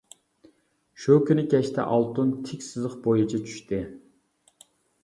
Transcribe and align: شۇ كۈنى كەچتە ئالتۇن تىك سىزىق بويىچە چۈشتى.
شۇ 1.03 1.17
كۈنى 1.27 1.43
كەچتە 1.51 1.85
ئالتۇن 1.91 2.33
تىك 2.49 2.67
سىزىق 2.71 2.97
بويىچە 3.05 3.45
چۈشتى. 3.47 3.85